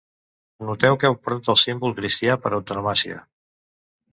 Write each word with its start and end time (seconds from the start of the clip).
Noteu 0.69 0.95
que 1.03 1.09
heu 1.09 1.17
perdut 1.27 1.51
el 1.55 1.59
símbol 1.65 1.95
cristià 1.99 2.39
per 2.47 2.53
antonomàsia. 2.61 3.21